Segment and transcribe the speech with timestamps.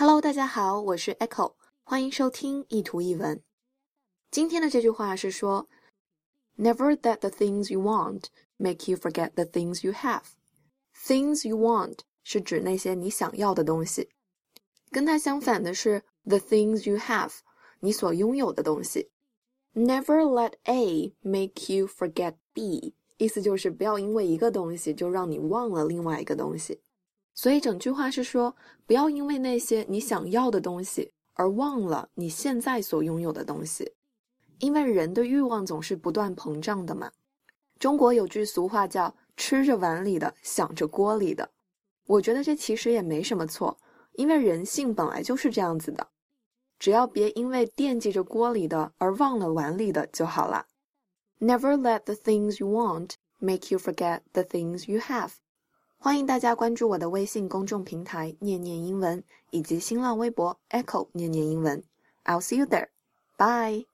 [0.00, 3.42] Hello，大家好，我是 Echo，欢迎收听一图一文。
[4.30, 5.68] 今天的这句话是说
[6.56, 8.26] ，Never let the things you want
[8.58, 10.22] make you forget the things you have.
[10.94, 14.08] Things you want 是指那些你想要的东西，
[14.92, 17.32] 跟它相反的是 the things you have，
[17.80, 19.10] 你所拥有的东西。
[19.74, 26.82] Never let A make you forget B，意思就是不要因为一个东西就让你忘了另外一个东西。
[27.38, 33.92] 所以整句话是说，不要因为那些你想要的东西而忘了你现在所拥有的东西，
[34.58, 37.12] 因为人的欲望总是不断膨胀的嘛。
[37.78, 41.48] 中国有句俗话叫“吃着碗里的，想着锅里的”，
[42.06, 43.78] 我觉得这其实也没什么错，
[44.14, 46.08] 因为人性本来就是这样子的。
[46.80, 50.66] 只要别因为惦记着锅里的而忘了碗里的就好了。
[51.38, 55.34] Never let the things you want make you forget the things you have.
[56.00, 61.82] 欢迎大家关注我的微信公众平台“念念英文”以及新浪微博 “Echo 念念英文”。
[62.24, 62.88] I'll see you there.
[63.36, 63.86] Bye.